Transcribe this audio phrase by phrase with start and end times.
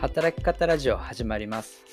[0.00, 1.84] 働き方ラジオ始まります。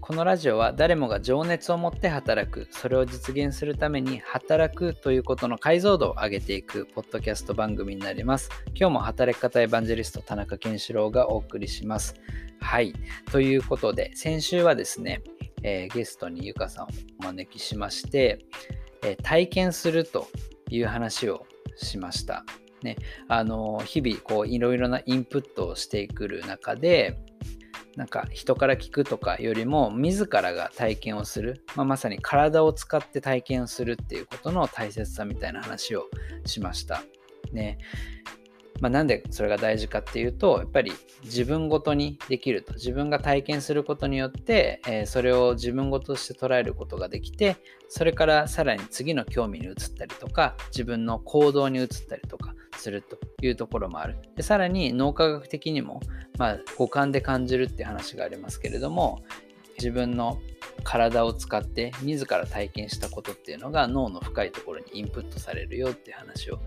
[0.00, 2.68] このラジオは誰もが情熱を持って働く。
[2.70, 8.48] それを実現するために働くということの解像度を上げていくポッドキャスト番組になります。
[8.74, 12.14] 今日も働き方エヴァンジェリスト田中健志郎がお送りします。
[12.62, 12.94] はい。
[13.30, 15.20] ということで先週はですね、
[15.62, 16.88] えー、ゲストにゆかさんを
[17.20, 18.38] お招きしまして、
[19.02, 20.28] えー、体験すると
[20.70, 21.44] いう話を
[21.76, 22.46] しました。
[22.82, 22.96] ね、
[23.28, 27.18] あの日々こういろいろなインプットをしてくる中で
[27.96, 36.04] なんか人から聞くとかよりも自らが体験をする、まあ、まさに体を使って体験をするっていうことの大切さみたいな話を
[36.46, 37.02] しました。
[37.52, 37.78] ね、
[38.80, 40.92] まあ、なんでそれが大事かっていうとやっぱり
[41.24, 47.56] 自分ごとにできると自分が体験することによって、えー、それを自分ごとして捉えることができて
[47.88, 54.16] それからさらに次の興味に移ったりとか自分の行動に移ったりとかするというところもある。
[54.36, 56.00] でさらに脳科学的にも、
[56.38, 59.22] まあ、五感で感じるって話がありますけれども
[59.78, 60.38] 自分の
[60.84, 66.60] 体を使って自ら体験したことっていうのが脳の深いところにインプットされるよっていう話を、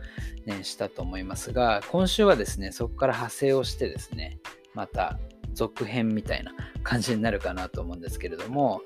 [0.46, 4.40] ね、したと思いますが今週はですねそこから派生をしてですね
[4.74, 5.20] また
[5.54, 8.82] 続編みたいな感じになるかなと思うんですけれども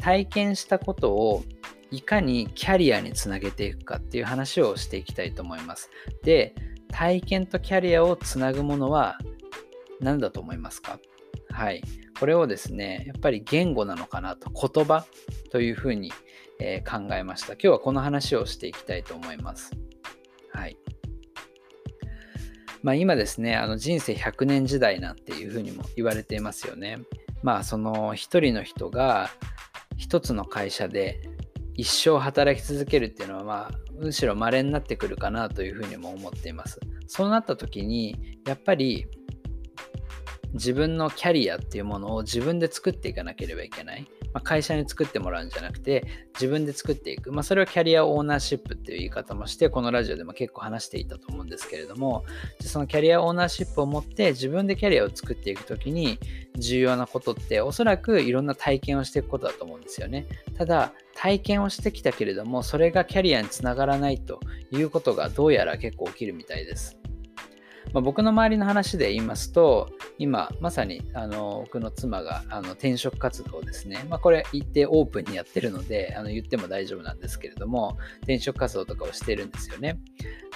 [0.00, 1.44] 体験したことを
[1.92, 5.90] いかにキャリアにつなげていくかっていう話をしていきたいと思います。
[6.24, 6.54] で、
[6.90, 9.18] 体験とキャリアをつなぐものは
[10.00, 10.98] 何だと思いますか？
[11.50, 11.82] はい。
[12.18, 15.04] これをですね、やっぱり言語なのかなと、言葉
[15.50, 16.12] というふうに、
[16.60, 17.54] えー、考えました。
[17.54, 19.72] 今日はこの話をしていきたいと思います。
[20.52, 20.76] はい。
[22.82, 26.98] まあ、今ですね、あの人生100年時代なんていうふうにも言われていますよね。
[27.42, 29.30] まあ、その一人の人が
[29.96, 31.20] 一つの会社で
[31.74, 36.80] 一生働き続けるっていうのは、まあ、むしろ稀になってくるかなというふうにも思っています。
[37.06, 39.06] そうなった時に、やっぱり
[40.52, 44.06] 自分のキャリアっていうものを自分で作っていかなければいけない。
[44.32, 46.04] まあ、会社に作ってもらうんじゃなくて、
[46.34, 47.32] 自分で作っていく。
[47.32, 52.24] まあ、それはキャリアオーナーシップっていう言い方もして、このラジオでも結構話していたと思うんですけれども、
[52.60, 56.18] そのキャリアオーナーシップを持って自分でキャリアを作っていくときに
[56.56, 60.26] 重要なことっておそらくいろんな体験をしていくことだと思うんですよね。
[60.56, 67.01] ただ、体験をしてきたけれども、それがキャリアにつながらないということがどうやら結構起きるみたいです。
[67.92, 79.98] まあ、僕の周りの話で言いますと、今、まさにあの僕の妻があの転職活動ですね、まあ、これ言ってオープンにやってるのであの言っても大丈夫なんですけれども、転職活動とかをしてるんですよね。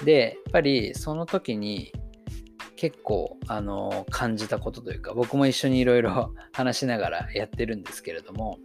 [0.04, 1.92] で、やっぱりその時に
[2.76, 8.58] 結構あの感じたことというか、僕も一緒にいろいろ 話しながらやってるんですけれども、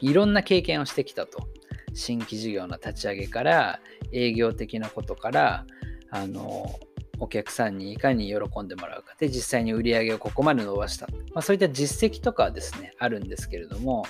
[0.00, 1.48] いろんな経験をしてきたと。
[1.96, 3.80] 新規事業の立ち上げから
[4.12, 5.66] 営業的なことから
[6.10, 6.78] あの
[7.18, 9.14] お客さんにいかに喜んでもらうか。
[9.18, 14.04] で実際に売り上げをここまで伸ばした、まあ、そういった実績とかはですねあるんですけれども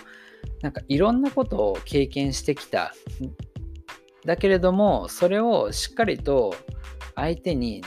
[0.63, 2.95] なんかいろんなことを経験してきた。
[4.25, 6.55] だけれどもそれをしっかりと
[7.15, 7.85] 相手に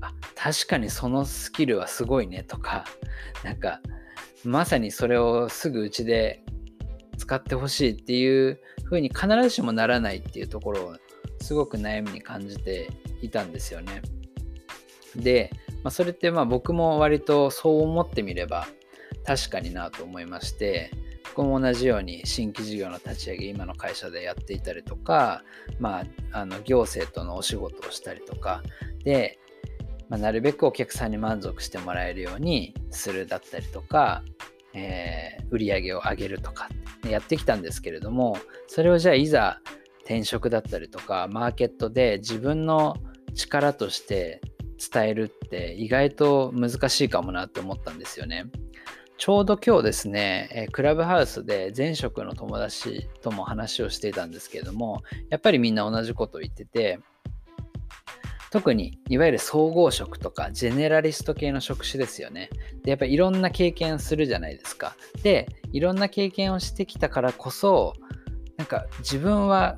[0.00, 2.84] あ確かにそのスキルはすごいねとか
[3.42, 3.80] なんか
[4.44, 6.44] まさにそれをすぐうちで
[7.18, 10.96] 使ってほしいっていう風に必ずしもならないっていうところを
[11.40, 12.90] すごく悩みに感じて
[13.24, 14.02] いたんですよね。
[15.16, 15.50] で、
[15.82, 18.66] まあ、それってまあ僕も割とそう思ってみれば
[19.24, 20.90] 確かになと思いまして
[21.36, 25.42] 僕も同じように新規事業の立ち上げ今の会社でやっていたりとか、
[25.80, 26.00] ま
[26.32, 28.62] あ、あの行政とのお仕事をしたりとか
[29.04, 29.38] で、
[30.08, 34.22] まあ、なるべくお客さんに満足してもらえるようにするだったりとか、
[34.74, 36.68] えー、売り上げを上げるとか
[37.08, 38.36] やってきたんですけれども
[38.66, 39.60] それをじゃあいざ
[40.00, 42.96] 転職だったりとかマーケットで自分の
[43.34, 44.40] 力として
[44.92, 48.46] 伝えるって意外と難しいかもなって思ったんですよね。
[49.16, 56.98] ちょうど今日ですね、クラブハウスで前職の友達とも話をしていたんですけれども、やっぱりみんな同じことを言ってて、
[58.50, 62.50] 特にいわゆる総合職とかジェネラリスト系の職種ですよね。
[62.82, 64.96] で、やっぱりいろんな経験するじゃないですか。
[65.22, 67.94] で、いろんな経験をしてきたからこそ、
[68.56, 69.76] なんか自分は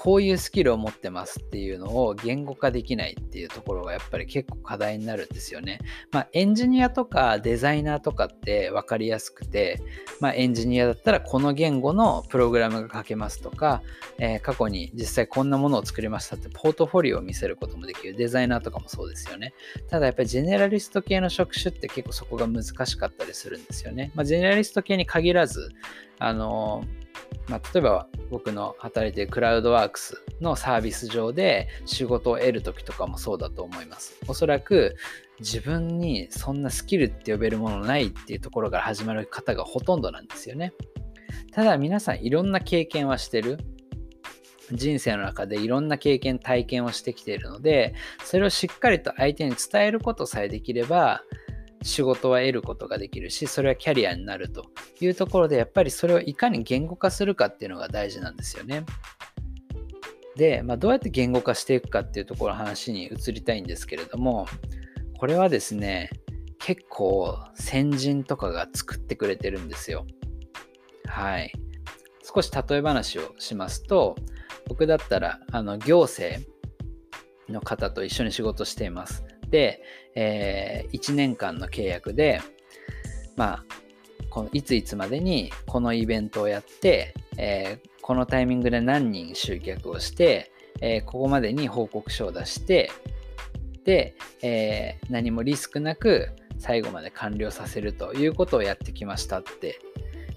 [0.00, 5.80] こういうスキルを持ってますっていうのを言語化できないっていうところがやっぱり結構課題になるんですよね。
[6.12, 9.82] まあエンジニアとかデザイナーとかって分かりやすくて、
[10.20, 13.82] まあエンジニアだったらこの言語のプログラムが書けますとか、
[14.18, 18.14] えー、過去に実際こんなものを作りましたってポートフォリオを見せることもできる。
[18.14, 19.52] デザイナーとかもそうですよね。
[19.90, 24.12] ただやっぱりジェネラリスト系の職種って結構そこが難しかったりするんですよね。
[24.14, 25.70] まあジェネラリスト系に限らず、
[26.20, 27.07] あのー
[27.48, 34.18] まあ、例えば僕の働いているクラウドワークスのサービス上で仕事を得る時とかもそうだと思います。
[34.28, 34.96] おそらく
[35.40, 40.74] 自分にそんなスキルって呼べるものないっていうところから始まる方がほとんどなんですよね。
[41.52, 43.58] ただ皆さんいろんな経験はしてる。
[44.70, 51.22] 人生の中でいろんな経験体験をしてきているのでそれをしっかりと相手に伝えることさえできれば
[51.82, 54.66] 仕事は得ることができるしそれはキャリアになると
[55.00, 58.84] いうところでやっぱりそれをいかに言語化するかっていうのが大事なんですよね。
[60.36, 64.46] で、まあ、どうやって言語化していくかっていうところの話に移りたいんですけれども
[65.18, 66.10] これはですね
[66.60, 70.06] 結構先人とかが作ってくれてるんですよ。
[71.06, 71.52] はい。
[72.22, 74.16] 少し例え話をしますと
[74.68, 76.42] 僕だったらあの行政
[77.48, 79.24] の方と一緒に仕事しています。
[79.50, 79.82] で、
[80.14, 82.40] えー、1年間の契約で、
[83.36, 83.64] まあ、
[84.30, 90.50] このいついつまでにこのイベントをやって、えー、このタイミングで何人集客をして、
[90.80, 92.90] えー、ここまでに報告書を出して
[93.84, 99.78] で、えー、何もリスクなく最後まで完了させるということをやってきましたって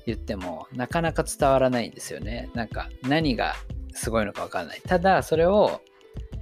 [0.05, 2.49] 言ってもなかなか伝わらないんですよね。
[2.53, 3.55] なんか何が
[3.93, 4.81] すごいのかわからない。
[4.81, 5.81] ただそれを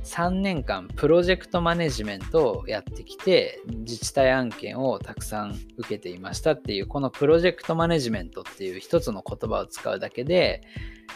[0.04, 10.62] 3年間プロジェクトマネジメントをやってきて自治体案件をたくさん受けていましたっていうこのプロジェクトマネジメントっていう一つの言葉を使うだけで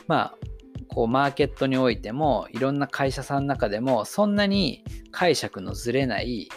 [0.08, 0.38] まあ
[0.88, 6.50] こうマーケットにおいてもいろんな会社さんの中でもそんなに解釈のずれない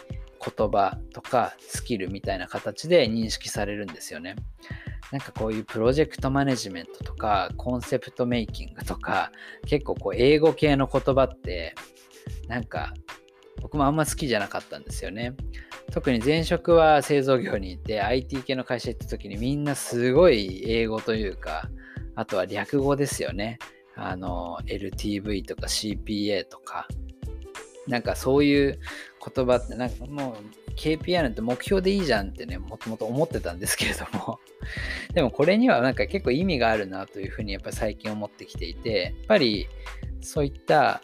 [0.56, 4.36] 言葉とかスキルみたいな形で認識されるんですよね。
[5.12, 9.30] なんかこういうプロジェクトマネジメントとかコンセプトメイキングとか
[9.64, 11.74] 結構こう英語系の言葉って
[12.48, 12.94] なんか
[13.62, 15.34] 僕もあんま好きじゃなかったんですよね。
[15.92, 21.68] 特に前職は製造業にいて IT 系の会社行った時にみんなすごい英語というか
[22.14, 23.58] あとは略語ですよね。
[23.94, 26.86] あの LTV とか CPA とか
[27.86, 28.78] なんかそういう
[29.34, 34.38] 言葉ってなんかもう KPI なんて目標でいいじゃんってねもともと思ってたんですけれども
[35.14, 39.66] でもこれにはなんか結構意味があるなというふうにやっぱり最近思ってきていてやっぱり
[40.20, 41.00] そういった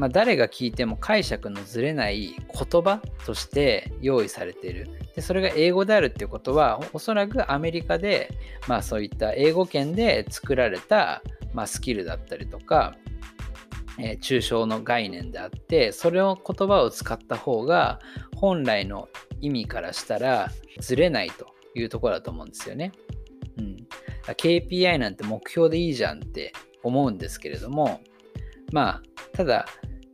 [0.00, 4.88] まあ、誰が聞いても解釈のずれない言葉として用意されている。
[5.14, 8.30] でそれが英語であるっていうことはおそらくアメリカで、
[8.66, 12.96] まあ、そういった英語圏で作られた、まあ、スキルだったりとか、
[13.98, 17.98] えー、抽象の概念であってそれを言葉を使った方が
[18.36, 19.10] 本来の
[19.42, 22.92] 意味からしたらずれないというところだと思うんですよね。
[23.58, 23.86] うん、
[24.22, 28.00] KPI なんて目標でいいじゃんって思うんですけれども
[28.72, 29.02] まあ
[29.36, 29.66] ただ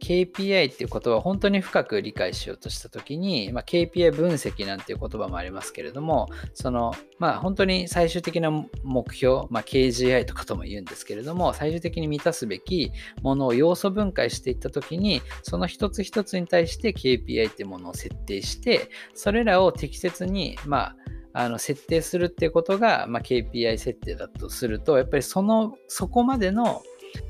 [0.06, 8.52] KPI っていう言葉を本当に深く理解しようとした時に、まあ、KPI 分析なんていう言葉もありますけれどもそのまあ本当に最終的な
[8.84, 12.92] 目標、まあ、KGI とかとも言うんですけれども最終的に満たすべき
[13.22, 20.96] ものを要素分解していった時にその一つ一つに対して KPI っていうものを設定してそれらを適切にまあ
[21.38, 26.82] あの設定するっていうことが、まあ、KPI 設定だとするとやっぱりそのそこまでの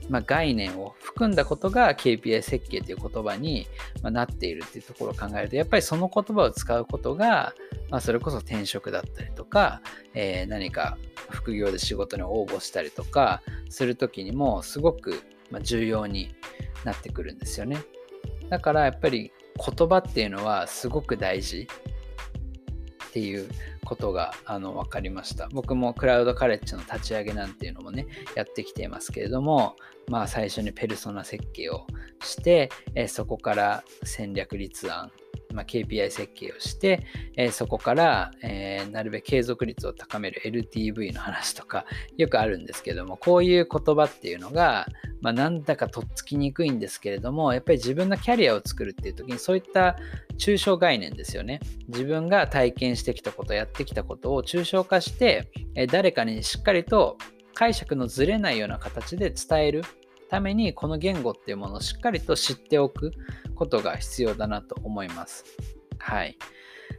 [0.09, 3.67] まあ、概念を含んだことが KPI 設計という言葉に
[4.03, 7.55] なっているっていうところを考えるとやっぱりその言葉を使うことが、
[7.91, 9.83] まあ、それこそ転職だったりとか、
[10.15, 10.97] えー、何か
[11.31, 15.23] 副業で仕事に応募したりとかする時にもすごく
[15.63, 16.35] 重要に
[16.85, 17.79] なってくるんですよね。
[18.49, 21.67] だからやっぱり言葉っていうのはすごく大事
[23.17, 23.49] っていう
[23.87, 25.49] ことがあの分かりました。
[25.51, 29.75] 僕もクラウドカレッジの立ち上げなんていうのもね、やってきていますけれども、
[30.07, 31.87] まあ最初にペルソナ設計を
[32.23, 35.11] して、えそこから戦略立案、
[35.57, 41.87] まあ、KPI 設計をして、えー、そこから、えー、なるべく継続率を高める LTV の話とか
[42.19, 44.87] よくあるんですけどもこういう言葉っていうのが、
[45.23, 49.97] まあ、なんだかとっつきにくいんですけれどもやっぱり自分のキャリアを作るっていう時にそういった
[50.37, 51.61] 抽象概念ですよね。
[51.89, 57.17] 自分が体験してきたことやってきたことを抽象化して、えー、誰かにしっかりと
[57.55, 59.83] 解釈のずれないような形で伝える。
[60.27, 63.13] ためにこの言語っていうものをしっかりと知っておく
[63.55, 65.45] ことが必要だなと思います。
[65.99, 66.37] はい。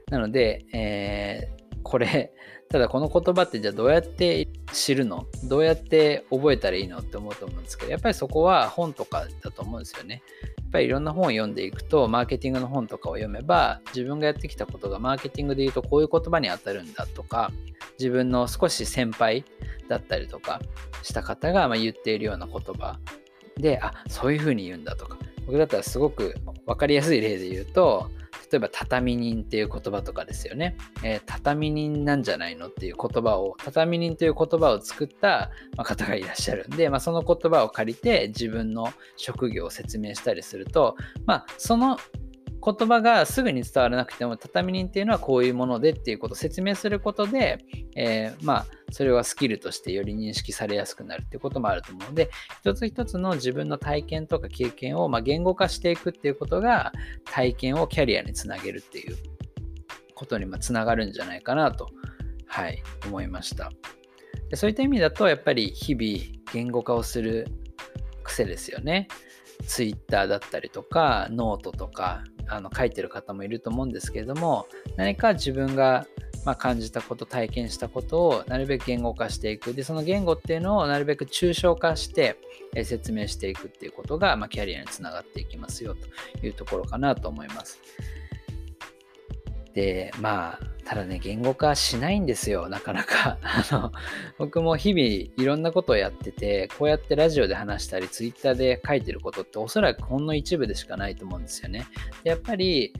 [0.09, 2.33] なので、えー、これ、
[2.69, 5.25] ただこの言葉ってじゃあどうやって知るの？
[5.45, 10.21] どうやって覚えたらいいのって思うと思うんですけど、やっぱりそこは本とかだと思うんですよね。
[10.57, 17.53] やっぱりいろんな本を読んでいくと、マーケティングの本とかを読めば、自分がやってきたことがマーケティングで言うとこういう言葉に当たるんだとか、
[17.97, 19.45] 自分の少し先輩
[19.87, 20.61] だったりとか
[21.03, 22.99] した方がま言っているような言葉
[23.57, 28.09] で、あ、そういうふうに言うんだとか、僕だったらすごく分かりやすい例で言うと、
[28.51, 30.77] 例えば畳人っていう言葉とかですよね。
[31.03, 41.97] えー、畳人なんじゃないのっていう言葉を、畳人という言葉を作った方がいらっしゃるんで、まあ、その言葉を借りて自分の職業を説明したりすると、まあ、その
[42.63, 47.59] 言葉がすぐに伝わらなくても畳人っていうのはこういうものでっていうことを説明することで、
[47.99, 52.29] えー、まあそれはスキルとしてより認識されやすくなるっていうこともあると思うので
[52.61, 56.93] 一つ一つの自分の体験とか経験をま言語化していくっていうことが
[57.25, 59.17] 体験をキャリアにつなげるっていう
[60.13, 61.89] ことにつながるんじゃないかなと、
[62.45, 63.71] はい、思いました。
[64.49, 67.47] でそういった意味だとやっぱり日々言語化をする
[68.23, 69.07] 癖ですよね。
[69.65, 76.05] Twitter だったりとかノートとかあの書いてる方もいると思うんですけれども何か自分が
[76.47, 82.37] ま感じたこと体験したことをなるべく言語化していくでその言語っていうのをなるべく抽象化して
[82.85, 87.81] 説明していくっていうことが、まキャリアにつながっていきますよというところかなと思います。
[89.73, 93.37] でまあただね言語化しないんですよなかなか。
[93.43, 93.91] あの
[94.37, 95.01] 僕も日々
[95.37, 101.85] いろんなことをやっててこうやってラジオで話したりツイッターで書いてることっておそらくほんの一部でしかないと思うんですよね。
[102.23, 102.93] でやっぱり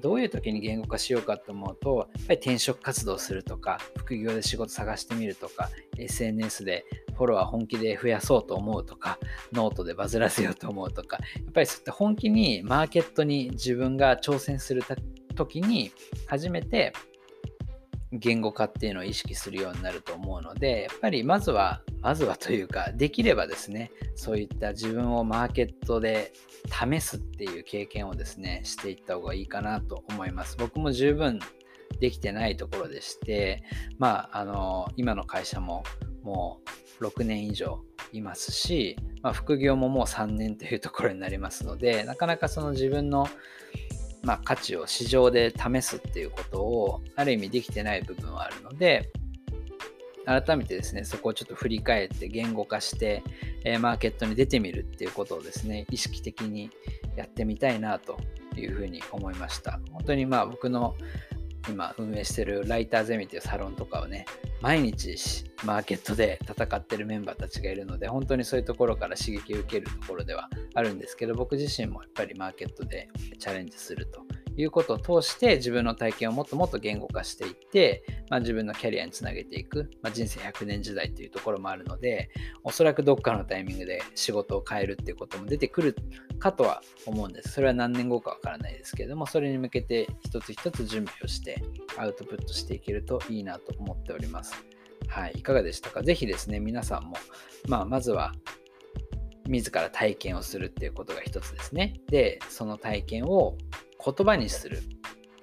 [0.00, 9.18] どういう時に言語化しようかと思うとやっぱり転職活動するとか副業で仕事探してみるとか SNS でフォロワー本気で増やそうと思うとか
[9.52, 14.82] ノートでバズらせようと思うとかやっぱりそういった本気にマーケットに自分が挑戦する
[15.34, 15.92] 時に
[16.26, 16.94] 初めて
[18.18, 26.32] 言語化っていうのを意識するようになると思うのでやっぱりまずはまずはというかできればですねそういった自分をマーケットで
[26.68, 30.56] 試すっていう経験をですねしていった方がいいかなと思います。
[30.58, 31.40] 僕も十分
[32.00, 33.62] できてないところでして
[33.98, 35.84] まああの今の会社も
[36.22, 36.60] も
[37.00, 43.28] う6年以上いますし、まあ、副業ももう3年というところになりますのでなかなかその自分の
[44.24, 49.10] まあ、価値を市場で試すっていうことをある意味できてない部分はあるので
[50.26, 53.22] 改めてですねそこをちょっと振り返って言語化して、
[53.64, 56.70] え、マーケットに出てみるっていうことをですね意識的に
[57.16, 58.18] やってみたいなと
[58.56, 59.80] いうふうに思いました。
[59.92, 60.96] 本当にまあ僕の
[61.68, 64.26] 今運営してるライターゼミっていうサロンとかをね
[64.60, 74.22] 毎日マーケットで戦ってるメンバーたちがいるので本当にそういうところから刺激を受けるところではあるんですけど僕自身もやっぱりマーケットでチャレンジすると。
[74.56, 82.30] いうことを通して自分の体験をもっともっと言語化していって、まあ、自分のキャリアにつなげていく、まあ、人生100年時代というところもあるので
[82.62, 85.96] おそらくどっかのタイミングで仕事を変えるっていうことも出てくる
[86.38, 87.52] かとは思うんです。
[87.52, 91.62] それは何年後かわからないですけれどもそれに向けて一つ一つ準備をして
[91.96, 94.54] アウトプットしていけるといいなと思っております。
[95.08, 96.02] はいいかがでしたか？
[96.02, 97.16] ぜひですね皆さんも、
[97.68, 98.32] まあ、まずは
[99.46, 102.00] 自ら体験をするっていうことが一つですね。
[102.08, 103.58] で、その体験を
[104.04, 104.82] 言葉にする。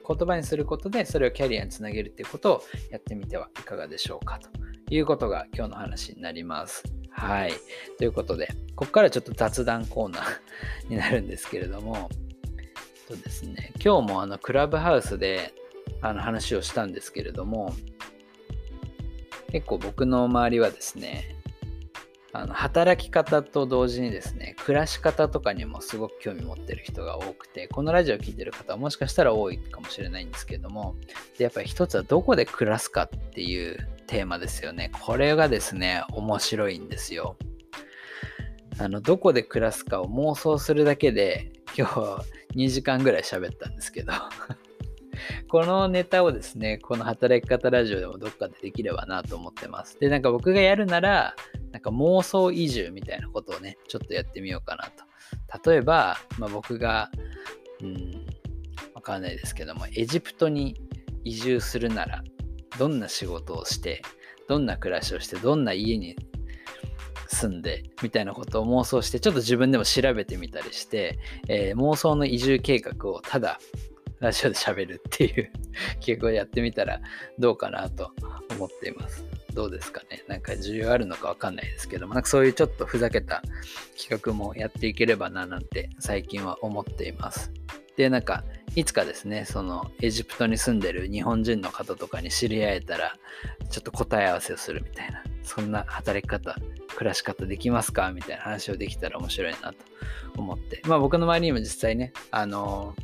[0.08, 4.50] 言葉にすることでそれをキャリアにつなげるっていうことをやってみてはいかがでしょうかと
[4.90, 6.84] いうことが今日の話になります。
[7.12, 7.54] はい。
[7.98, 10.24] ということで、ここからちょっと雑談コーナー
[10.90, 12.10] になるんですけれども、
[13.12, 15.54] とですね、今日もあのクラブハウスで
[16.02, 17.74] あの話をしたんですけれども、
[19.52, 21.36] 結構僕の周りはですね、
[22.34, 30.96] あの働き方と同時にですね、暮らし方とかにもすごく興味持ってる人が多くて、このラジオを聴いてる方はもしかしたら多いかもしれないんですけども、
[31.38, 34.92] でやっぱり一つはどこで暮らすかっていうテーマですよね。
[35.02, 37.36] これがですね、面白いんですよ。
[38.80, 44.12] あの、どこで暮らすかを妄想するだけで、今日2時間ぐらい喋ったんですけど
[45.48, 50.00] このネタをですね、この働き方ラジオでもどっかでできればなと思ってます。
[50.00, 51.36] で、なんか僕がやるなら、
[51.72, 55.70] なんか妄想移住みたいなことをね、ちょっとやってみようかなと。
[55.70, 57.10] 例えば、まあ、僕が、
[57.82, 58.26] うん、
[58.94, 60.80] わかんないですけども、エジプトに
[61.24, 62.24] 移住するなら、
[62.78, 64.02] どんな仕事をして、
[64.48, 66.16] どんな暮らしをして、どんな家に
[67.28, 73.60] 住んでみたいなことを妄想してちょっと自分でも調べてみたりして、えー、妄想の移住計画をただ
[74.20, 75.52] ラジオで喋るっていう
[76.00, 77.02] 企画をやってみたら
[77.40, 78.12] どうかなと
[78.56, 79.26] 思っています。
[79.54, 83.42] どうですかねなんか需要あるのかわかんないですけども、なんかそういうちょっとふざけた
[84.00, 87.52] 企画もやっていければななんて最近は思っています。
[87.98, 88.44] で、なんか
[88.76, 93.14] いつかですね、そのエジプトに住んでる日本人の方とかに知り合えたら、
[93.70, 96.56] ちょっと答え合わせをするみたいな、そんな働き方、
[96.96, 98.12] 暮らし方できますか？
[98.14, 99.76] みたいな話をできたら面白いなと
[100.38, 100.82] 思って。
[100.88, 102.96] まあ僕の周りにも実際ね、あの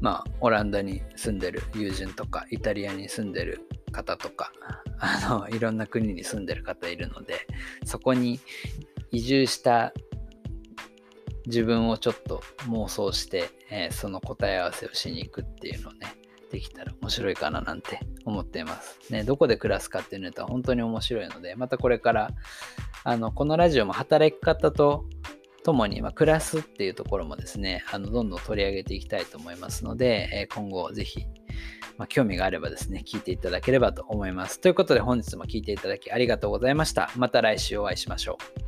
[0.00, 4.52] まあオランダに住んでる友人とか、イタリアに住んでる方とか、
[4.98, 7.46] あの、 いろんな国に住んでる方いるので、
[7.84, 8.40] そこに
[9.10, 9.92] 移住した
[11.46, 16.14] 自分をちょっと妄想して、えー、その答え合わせをしに行くっていうのをね、
[16.50, 18.98] できたら面白いかななんて思っています。
[19.10, 22.30] ね、どこで暮らすかっていうのは本当に面白いので、またこれから、
[23.04, 25.06] あの、このラジオも働き方と
[25.62, 31.26] ともに、まあ、暮らすっていうところもですね、あのどんどん取り上げていきたいと思いますので、え、今後ぜひ、
[31.98, 34.60] まあ、興味があればですね、聞いていただければと思います。
[34.60, 37.10] ということで本日も聞いていただきありがとうございました。
[37.16, 38.67] また来週お会いしましょう。